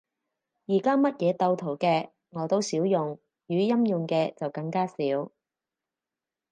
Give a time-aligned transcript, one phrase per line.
[0.65, 4.95] 而家乜嘢鬥圖嘅，我都少用，語音用嘅就更加少